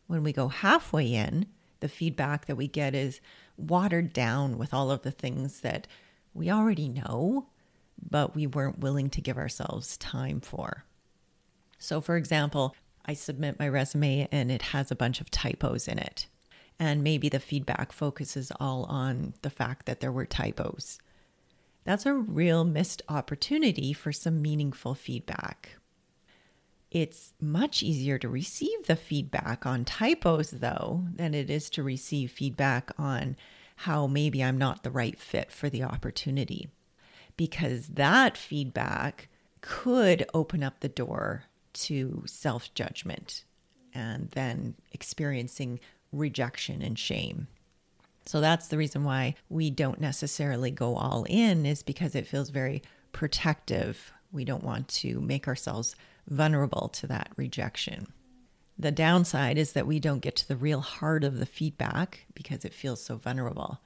When 0.09 0.25
we 0.25 0.33
go 0.33 0.49
halfway 0.49 1.15
in, 1.15 1.47
the 1.79 1.89
feedback 1.89 2.47
that 2.47 2.57
we 2.57 2.67
get 2.67 2.95
is 2.95 3.21
watered 3.57 4.13
down 4.13 4.59
with 4.59 4.75
all 4.75 4.91
of 4.91 5.03
the 5.03 5.13
things 5.13 5.61
that 5.61 5.87
we 6.35 6.51
already 6.51 6.89
know 6.89 7.47
but 8.11 8.35
we 8.35 8.47
weren't 8.47 8.79
willing 8.79 9.11
to 9.11 9.21
give 9.21 9.37
ourselves 9.37 9.97
time 9.97 10.41
for. 10.41 10.85
So, 11.79 12.01
for 12.01 12.17
example, 12.17 12.75
I 13.05 13.15
submit 13.15 13.59
my 13.59 13.69
resume 13.69 14.29
and 14.31 14.51
it 14.51 14.63
has 14.63 14.91
a 14.91 14.97
bunch 14.97 15.21
of 15.21 15.31
typos 15.31 15.89
in 15.89 15.99
it. 15.99 16.27
And 16.79 17.03
maybe 17.03 17.29
the 17.29 17.41
feedback 17.41 17.93
focuses 17.93 18.53
all 18.61 18.85
on 18.85 19.35
the 19.43 19.51
fact 19.51 19.87
that 19.87 20.01
there 20.01 20.13
were 20.13 20.27
typos. 20.27 20.99
That's 21.85 22.07
a 22.07 22.15
real 22.15 22.65
missed 22.65 23.03
opportunity 23.09 23.93
for 23.93 24.13
some 24.13 24.43
meaningful 24.43 24.95
feedback. 24.95 25.77
It's 26.91 27.35
much 27.41 27.83
easier 27.83 28.19
to 28.19 28.29
receive 28.29 28.87
the 28.87 28.97
feedback 28.97 29.67
on 29.67 29.85
typos, 29.85 30.51
though, 30.51 31.05
than 31.15 31.35
it 31.35 31.51
is 31.51 31.69
to 31.71 31.83
receive 31.83 32.31
feedback 32.31 32.93
on 32.99 33.37
how 33.77 34.07
maybe 34.07 34.43
I'm 34.43 34.59
not 34.59 34.83
the 34.83 34.91
right 34.91 35.19
fit 35.19 35.53
for 35.53 35.69
the 35.69 35.83
opportunity 35.83 36.69
because 37.37 37.89
that 37.89 38.37
feedback 38.37 39.29
could 39.61 40.27
open 40.35 40.63
up 40.63 40.81
the 40.81 40.89
door 40.89 41.45
to 41.73 42.23
self 42.27 42.73
judgment 42.75 43.45
and 43.95 44.31
then 44.31 44.75
experiencing 44.93 45.81
rejection 46.13 46.83
and 46.83 46.99
shame. 46.99 47.49
So 48.27 48.41
that's 48.41 48.69
the 48.69 48.79
reason 48.79 49.05
why 49.05 49.37
we 49.49 49.71
don't 49.71 50.01
necessarily 50.01 50.71
go 50.71 50.97
all 50.97 51.25
in, 51.29 51.65
is 51.65 51.83
because 51.83 52.15
it 52.15 52.27
feels 52.27 52.51
very 52.51 52.83
protective. 53.13 54.13
We 54.33 54.45
don't 54.45 54.65
want 54.65 54.89
to 54.89 55.21
make 55.21 55.49
ourselves 55.49 55.97
vulnerable 56.29 56.89
to 56.89 57.07
that 57.07 57.31
rejection. 57.37 58.09
The 58.79 58.93
downside 58.93 59.59
is 59.59 59.73
that 59.73 59.87
we 59.87 59.99
don't 59.99 60.21
get 60.21 60.37
to 60.37 60.49
the 60.49 60.57
real 60.57 60.81
heart 60.81 61.25
of 61.25 61.39
the 61.39 61.47
feedback 61.47 62.27
because 62.35 62.65
it 62.65 62.75
feels 62.75 63.03
so 63.03 63.17
vulnerable. 63.17 63.81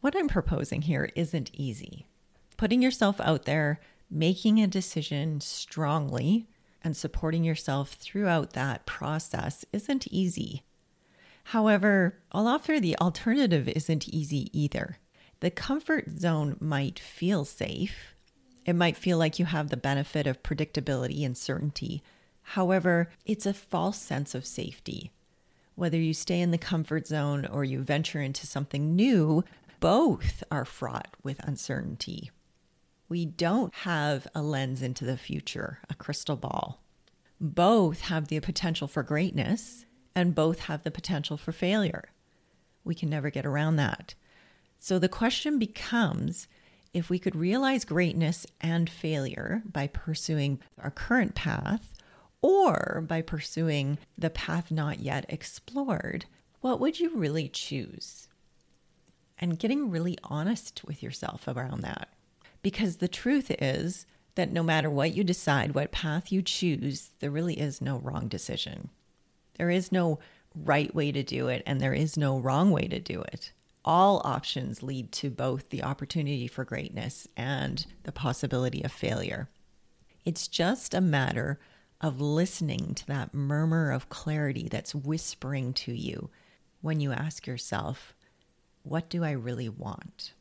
What 0.00 0.16
I'm 0.16 0.28
proposing 0.28 0.82
here 0.82 1.10
isn't 1.14 1.50
easy 1.54 2.06
putting 2.56 2.82
yourself 2.82 3.20
out 3.20 3.44
there, 3.44 3.80
making 4.10 4.60
a 4.60 4.66
decision 4.66 5.40
strongly, 5.40 6.46
and 6.82 6.96
supporting 6.96 7.44
yourself 7.44 7.92
throughout 7.94 8.52
that 8.52 8.86
process 8.86 9.64
isn't 9.72 10.06
easy. 10.08 10.62
However, 11.44 12.18
I'll 12.32 12.48
offer 12.48 12.80
the 12.80 12.98
alternative 12.98 13.68
isn't 13.68 14.08
easy 14.08 14.48
either. 14.58 14.98
The 15.40 15.50
comfort 15.50 16.18
zone 16.18 16.56
might 16.58 16.98
feel 16.98 17.44
safe. 17.44 18.14
It 18.64 18.74
might 18.74 18.96
feel 18.96 19.18
like 19.18 19.38
you 19.38 19.44
have 19.44 19.68
the 19.68 19.76
benefit 19.76 20.26
of 20.26 20.42
predictability 20.42 21.24
and 21.24 21.36
certainty. 21.36 22.02
However, 22.42 23.10
it's 23.26 23.46
a 23.46 23.54
false 23.54 23.98
sense 23.98 24.34
of 24.34 24.46
safety. 24.46 25.12
Whether 25.74 25.98
you 25.98 26.14
stay 26.14 26.40
in 26.40 26.50
the 26.50 26.58
comfort 26.58 27.06
zone 27.06 27.46
or 27.46 27.62
you 27.62 27.80
venture 27.80 28.20
into 28.20 28.46
something 28.46 28.96
new, 28.96 29.44
both 29.80 30.42
are 30.50 30.64
fraught 30.64 31.14
with 31.22 31.46
uncertainty. 31.46 32.30
We 33.08 33.26
don't 33.26 33.74
have 33.74 34.26
a 34.34 34.40
lens 34.40 34.80
into 34.80 35.04
the 35.04 35.18
future, 35.18 35.80
a 35.90 35.94
crystal 35.94 36.36
ball. 36.36 36.82
Both 37.38 38.02
have 38.02 38.28
the 38.28 38.40
potential 38.40 38.88
for 38.88 39.02
greatness 39.02 39.84
and 40.14 40.34
both 40.34 40.60
have 40.60 40.82
the 40.82 40.90
potential 40.90 41.36
for 41.36 41.52
failure. 41.52 42.10
We 42.84 42.94
can 42.94 43.10
never 43.10 43.30
get 43.30 43.46
around 43.46 43.76
that. 43.76 44.14
So 44.78 44.98
the 44.98 45.08
question 45.08 45.58
becomes 45.58 46.46
if 46.92 47.10
we 47.10 47.18
could 47.18 47.34
realize 47.34 47.84
greatness 47.84 48.46
and 48.60 48.88
failure 48.88 49.62
by 49.70 49.88
pursuing 49.88 50.60
our 50.78 50.90
current 50.90 51.34
path 51.34 51.92
or 52.40 53.02
by 53.06 53.22
pursuing 53.22 53.98
the 54.16 54.30
path 54.30 54.70
not 54.70 55.00
yet 55.00 55.24
explored, 55.28 56.26
what 56.60 56.78
would 56.78 57.00
you 57.00 57.16
really 57.16 57.48
choose? 57.48 58.28
And 59.38 59.58
getting 59.58 59.90
really 59.90 60.16
honest 60.22 60.82
with 60.86 61.02
yourself 61.02 61.48
around 61.48 61.80
that. 61.80 62.10
Because 62.62 62.96
the 62.96 63.08
truth 63.08 63.50
is 63.50 64.06
that 64.36 64.52
no 64.52 64.62
matter 64.62 64.88
what 64.88 65.14
you 65.14 65.24
decide, 65.24 65.74
what 65.74 65.92
path 65.92 66.30
you 66.30 66.42
choose, 66.42 67.10
there 67.20 67.30
really 67.30 67.58
is 67.58 67.80
no 67.80 67.98
wrong 67.98 68.28
decision. 68.28 68.90
There 69.56 69.70
is 69.70 69.92
no 69.92 70.18
right 70.54 70.94
way 70.94 71.12
to 71.12 71.22
do 71.22 71.48
it, 71.48 71.62
and 71.66 71.80
there 71.80 71.94
is 71.94 72.16
no 72.16 72.38
wrong 72.38 72.70
way 72.70 72.88
to 72.88 73.00
do 73.00 73.22
it 73.22 73.52
all 73.84 74.22
options 74.24 74.82
lead 74.82 75.12
to 75.12 75.30
both 75.30 75.68
the 75.68 75.82
opportunity 75.82 76.46
for 76.46 76.64
greatness 76.64 77.28
and 77.36 77.86
the 78.04 78.12
possibility 78.12 78.82
of 78.82 78.90
failure. 78.90 79.48
It's 80.24 80.48
just 80.48 80.94
a 80.94 81.00
matter 81.00 81.58
of 82.00 82.20
listening 82.20 82.94
to 82.94 83.06
that 83.06 83.34
murmur 83.34 83.90
of 83.90 84.08
clarity 84.08 84.68
that's 84.68 84.94
whispering 84.94 85.72
to 85.74 85.92
you 85.92 86.30
when 86.80 87.00
you 87.00 87.12
ask 87.12 87.46
yourself, 87.46 88.14
What 88.82 89.08
do 89.08 89.22
I 89.22 89.32
really 89.32 89.68
want? 89.68 90.32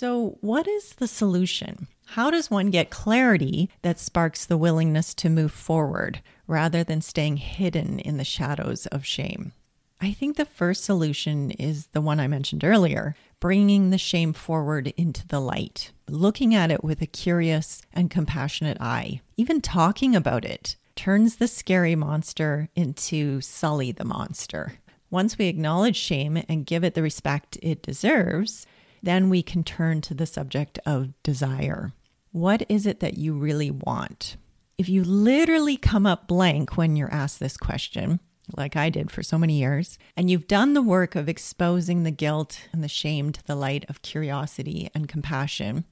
So, 0.00 0.38
what 0.40 0.66
is 0.66 0.94
the 0.94 1.06
solution? 1.06 1.86
How 2.06 2.30
does 2.30 2.50
one 2.50 2.70
get 2.70 2.88
clarity 2.88 3.68
that 3.82 3.98
sparks 3.98 4.46
the 4.46 4.56
willingness 4.56 5.12
to 5.16 5.28
move 5.28 5.52
forward 5.52 6.22
rather 6.46 6.82
than 6.82 7.02
staying 7.02 7.36
hidden 7.36 7.98
in 7.98 8.16
the 8.16 8.24
shadows 8.24 8.86
of 8.86 9.04
shame? 9.04 9.52
I 10.00 10.12
think 10.12 10.38
the 10.38 10.46
first 10.46 10.84
solution 10.84 11.50
is 11.50 11.88
the 11.88 12.00
one 12.00 12.18
I 12.18 12.28
mentioned 12.28 12.64
earlier 12.64 13.14
bringing 13.40 13.90
the 13.90 13.98
shame 13.98 14.32
forward 14.32 14.86
into 14.96 15.28
the 15.28 15.38
light, 15.38 15.92
looking 16.08 16.54
at 16.54 16.70
it 16.70 16.82
with 16.82 17.02
a 17.02 17.06
curious 17.06 17.82
and 17.92 18.10
compassionate 18.10 18.80
eye. 18.80 19.20
Even 19.36 19.60
talking 19.60 20.16
about 20.16 20.46
it 20.46 20.76
turns 20.96 21.36
the 21.36 21.46
scary 21.46 21.94
monster 21.94 22.70
into 22.74 23.42
Sully 23.42 23.92
the 23.92 24.06
monster. 24.06 24.78
Once 25.10 25.36
we 25.36 25.44
acknowledge 25.44 25.96
shame 25.96 26.42
and 26.48 26.64
give 26.64 26.84
it 26.84 26.94
the 26.94 27.02
respect 27.02 27.58
it 27.60 27.82
deserves, 27.82 28.66
then 29.02 29.30
we 29.30 29.42
can 29.42 29.64
turn 29.64 30.00
to 30.02 30.14
the 30.14 30.26
subject 30.26 30.78
of 30.84 31.12
desire. 31.22 31.92
What 32.32 32.64
is 32.68 32.86
it 32.86 33.00
that 33.00 33.18
you 33.18 33.34
really 33.34 33.70
want? 33.70 34.36
If 34.78 34.88
you 34.88 35.04
literally 35.04 35.76
come 35.76 36.06
up 36.06 36.26
blank 36.26 36.76
when 36.76 36.96
you're 36.96 37.12
asked 37.12 37.40
this 37.40 37.56
question, 37.56 38.20
like 38.56 38.76
I 38.76 38.90
did 38.90 39.10
for 39.10 39.22
so 39.22 39.38
many 39.38 39.58
years, 39.58 39.98
and 40.16 40.30
you've 40.30 40.48
done 40.48 40.74
the 40.74 40.82
work 40.82 41.14
of 41.14 41.28
exposing 41.28 42.02
the 42.02 42.10
guilt 42.10 42.62
and 42.72 42.82
the 42.82 42.88
shame 42.88 43.32
to 43.32 43.44
the 43.44 43.54
light 43.54 43.84
of 43.88 44.02
curiosity 44.02 44.90
and 44.94 45.08
compassion, 45.08 45.84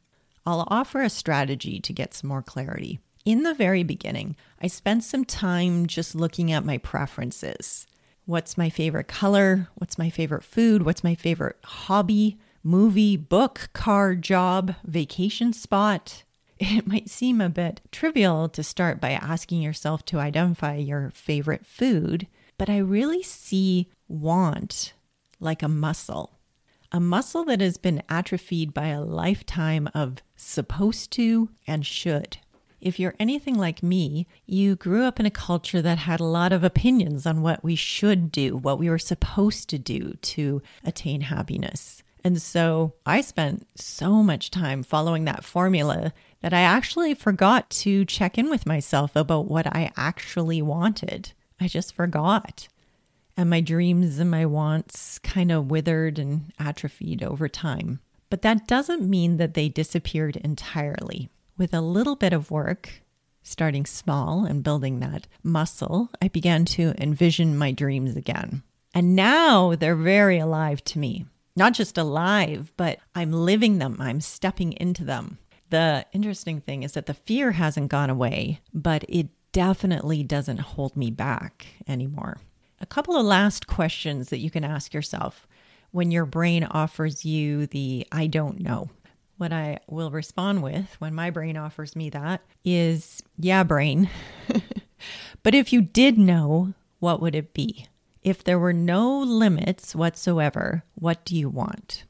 I'll 0.46 0.66
offer 0.68 1.02
a 1.02 1.10
strategy 1.10 1.80
to 1.80 1.92
get 1.92 2.14
some 2.14 2.28
more 2.28 2.42
clarity. 2.42 3.00
In 3.24 3.42
the 3.42 3.52
very 3.52 3.82
beginning, 3.82 4.36
I 4.62 4.68
spent 4.68 5.04
some 5.04 5.24
time 5.24 5.86
just 5.86 6.14
looking 6.14 6.50
at 6.50 6.64
my 6.64 6.78
preferences. 6.78 7.86
What's 8.24 8.56
my 8.56 8.70
favorite 8.70 9.08
color? 9.08 9.68
What's 9.74 9.98
my 9.98 10.08
favorite 10.08 10.44
food? 10.44 10.82
What's 10.82 11.04
my 11.04 11.14
favorite 11.14 11.56
hobby, 11.64 12.38
movie, 12.62 13.16
book, 13.16 13.70
car, 13.72 14.14
job, 14.14 14.74
vacation 14.84 15.52
spot? 15.52 16.24
It 16.60 16.88
might 16.88 17.08
seem 17.08 17.40
a 17.40 17.48
bit 17.48 17.80
trivial 17.92 18.48
to 18.48 18.64
start 18.64 19.00
by 19.00 19.12
asking 19.12 19.62
yourself 19.62 20.04
to 20.06 20.18
identify 20.18 20.74
your 20.74 21.12
favorite 21.14 21.64
food, 21.64 22.26
but 22.58 22.68
I 22.68 22.78
really 22.78 23.22
see 23.22 23.88
want 24.08 24.92
like 25.38 25.62
a 25.62 25.68
muscle, 25.68 26.40
a 26.90 26.98
muscle 26.98 27.44
that 27.44 27.60
has 27.60 27.76
been 27.76 28.02
atrophied 28.08 28.74
by 28.74 28.88
a 28.88 29.00
lifetime 29.00 29.88
of 29.94 30.16
supposed 30.34 31.12
to 31.12 31.50
and 31.66 31.86
should. 31.86 32.38
If 32.80 32.98
you're 33.00 33.14
anything 33.18 33.54
like 33.54 33.82
me, 33.82 34.26
you 34.46 34.76
grew 34.76 35.04
up 35.04 35.18
in 35.18 35.26
a 35.26 35.30
culture 35.30 35.82
that 35.82 35.98
had 35.98 36.20
a 36.20 36.24
lot 36.24 36.52
of 36.52 36.62
opinions 36.62 37.26
on 37.26 37.42
what 37.42 37.64
we 37.64 37.74
should 37.74 38.30
do, 38.30 38.56
what 38.56 38.78
we 38.78 38.88
were 38.88 38.98
supposed 38.98 39.68
to 39.70 39.78
do 39.78 40.14
to 40.22 40.62
attain 40.84 41.22
happiness. 41.22 41.97
And 42.24 42.40
so 42.40 42.94
I 43.06 43.20
spent 43.20 43.66
so 43.76 44.22
much 44.22 44.50
time 44.50 44.82
following 44.82 45.24
that 45.24 45.44
formula 45.44 46.12
that 46.40 46.52
I 46.52 46.60
actually 46.60 47.14
forgot 47.14 47.70
to 47.70 48.04
check 48.04 48.38
in 48.38 48.50
with 48.50 48.66
myself 48.66 49.16
about 49.16 49.48
what 49.48 49.66
I 49.66 49.92
actually 49.96 50.62
wanted. 50.62 51.32
I 51.60 51.68
just 51.68 51.94
forgot. 51.94 52.68
And 53.36 53.48
my 53.48 53.60
dreams 53.60 54.18
and 54.18 54.30
my 54.30 54.46
wants 54.46 55.18
kind 55.20 55.52
of 55.52 55.70
withered 55.70 56.18
and 56.18 56.52
atrophied 56.58 57.22
over 57.22 57.48
time. 57.48 58.00
But 58.30 58.42
that 58.42 58.66
doesn't 58.66 59.08
mean 59.08 59.36
that 59.38 59.54
they 59.54 59.68
disappeared 59.68 60.36
entirely. 60.36 61.30
With 61.56 61.72
a 61.72 61.80
little 61.80 62.16
bit 62.16 62.32
of 62.32 62.50
work, 62.50 63.02
starting 63.42 63.86
small 63.86 64.44
and 64.44 64.62
building 64.62 65.00
that 65.00 65.26
muscle, 65.42 66.10
I 66.20 66.28
began 66.28 66.64
to 66.66 66.94
envision 66.98 67.56
my 67.56 67.72
dreams 67.72 68.16
again. 68.16 68.62
And 68.94 69.16
now 69.16 69.74
they're 69.74 69.96
very 69.96 70.38
alive 70.38 70.84
to 70.84 70.98
me. 70.98 71.26
Not 71.58 71.74
just 71.74 71.98
alive, 71.98 72.72
but 72.76 73.00
I'm 73.16 73.32
living 73.32 73.78
them, 73.78 73.96
I'm 73.98 74.20
stepping 74.20 74.74
into 74.74 75.02
them. 75.02 75.38
The 75.70 76.06
interesting 76.12 76.60
thing 76.60 76.84
is 76.84 76.92
that 76.92 77.06
the 77.06 77.14
fear 77.14 77.50
hasn't 77.50 77.90
gone 77.90 78.10
away, 78.10 78.60
but 78.72 79.04
it 79.08 79.26
definitely 79.50 80.22
doesn't 80.22 80.60
hold 80.60 80.96
me 80.96 81.10
back 81.10 81.66
anymore. 81.88 82.38
A 82.80 82.86
couple 82.86 83.16
of 83.16 83.26
last 83.26 83.66
questions 83.66 84.28
that 84.28 84.38
you 84.38 84.52
can 84.52 84.62
ask 84.62 84.94
yourself 84.94 85.48
when 85.90 86.12
your 86.12 86.26
brain 86.26 86.62
offers 86.62 87.24
you 87.24 87.66
the 87.66 88.06
I 88.12 88.28
don't 88.28 88.60
know. 88.60 88.90
What 89.36 89.52
I 89.52 89.80
will 89.88 90.12
respond 90.12 90.62
with 90.62 90.94
when 91.00 91.12
my 91.12 91.30
brain 91.30 91.56
offers 91.56 91.96
me 91.96 92.08
that 92.10 92.40
is, 92.64 93.20
yeah, 93.36 93.64
brain. 93.64 94.08
but 95.42 95.56
if 95.56 95.72
you 95.72 95.82
did 95.82 96.18
know, 96.18 96.74
what 97.00 97.20
would 97.20 97.34
it 97.34 97.52
be? 97.52 97.88
If 98.22 98.42
there 98.42 98.58
were 98.58 98.72
no 98.72 99.20
limits 99.20 99.94
whatsoever, 99.94 100.84
what 100.94 101.24
do 101.24 101.36
you 101.36 101.48
want? 101.48 102.04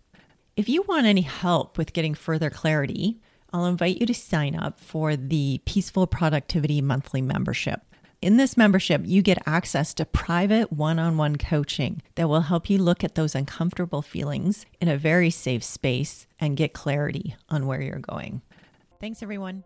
If 0.56 0.68
you 0.68 0.82
want 0.82 1.06
any 1.06 1.20
help 1.20 1.76
with 1.76 1.92
getting 1.92 2.14
further 2.14 2.50
clarity, 2.50 3.20
I'll 3.52 3.66
invite 3.66 3.98
you 3.98 4.06
to 4.06 4.14
sign 4.14 4.56
up 4.56 4.80
for 4.80 5.16
the 5.16 5.60
Peaceful 5.64 6.06
Productivity 6.06 6.80
Monthly 6.80 7.22
Membership. 7.22 7.82
In 8.20 8.36
this 8.36 8.56
membership, 8.56 9.02
you 9.04 9.22
get 9.22 9.38
access 9.46 9.94
to 9.94 10.04
private 10.04 10.72
one 10.72 10.98
on 10.98 11.16
one 11.16 11.36
coaching 11.36 12.02
that 12.16 12.28
will 12.28 12.40
help 12.40 12.68
you 12.68 12.78
look 12.78 13.04
at 13.04 13.14
those 13.14 13.36
uncomfortable 13.36 14.02
feelings 14.02 14.66
in 14.80 14.88
a 14.88 14.98
very 14.98 15.30
safe 15.30 15.62
space 15.62 16.26
and 16.40 16.56
get 16.56 16.72
clarity 16.72 17.36
on 17.48 17.66
where 17.66 17.80
you're 17.80 18.00
going. 18.00 18.42
Thanks, 18.98 19.22
everyone. 19.22 19.62